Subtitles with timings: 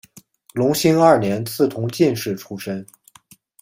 [0.53, 2.83] 隆兴二年赐同进士出身。